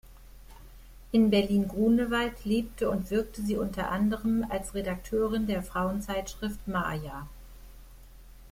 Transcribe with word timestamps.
In 1.11 1.29
Berlin-Grunewald 1.29 2.43
lebte 2.43 2.89
und 2.89 3.11
wirkte 3.11 3.43
sie 3.43 3.55
unter 3.55 3.91
anderem 3.91 4.43
als 4.49 4.73
Redakteurin 4.73 5.45
der 5.45 5.61
Frauenzeitschrift 5.61 6.67
"Maja". 6.67 7.27